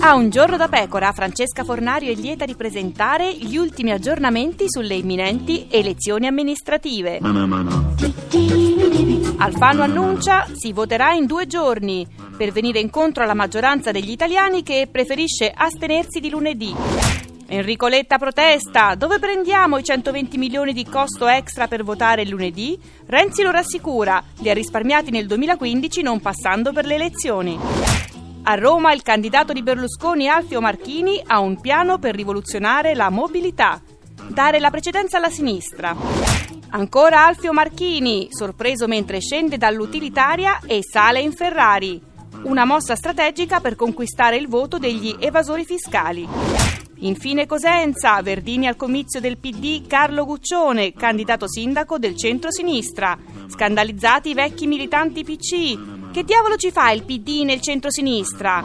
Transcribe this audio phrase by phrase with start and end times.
[0.00, 4.94] A un giorno da pecora, Francesca Fornario è lieta di presentare gli ultimi aggiornamenti sulle
[4.94, 7.18] imminenti elezioni amministrative.
[9.36, 14.88] Alfano annuncia si voterà in due giorni per venire incontro alla maggioranza degli italiani che
[14.90, 17.27] preferisce astenersi di lunedì.
[17.50, 18.94] Enrico Letta protesta.
[18.94, 22.78] Dove prendiamo i 120 milioni di costo extra per votare lunedì?
[23.06, 24.22] Renzi lo rassicura.
[24.40, 27.58] Li ha risparmiati nel 2015 non passando per le elezioni.
[28.42, 33.80] A Roma il candidato di Berlusconi Alfio Marchini ha un piano per rivoluzionare la mobilità.
[34.28, 35.96] Dare la precedenza alla sinistra.
[36.70, 41.98] Ancora Alfio Marchini, sorpreso mentre scende dall'utilitaria e sale in Ferrari.
[42.42, 46.77] Una mossa strategica per conquistare il voto degli evasori fiscali.
[47.00, 53.16] Infine Cosenza, Verdini al comizio del PD, Carlo Guccione, candidato sindaco del centro-sinistra.
[53.46, 56.10] Scandalizzati i vecchi militanti PC.
[56.10, 58.64] Che diavolo ci fa il PD nel centro-sinistra?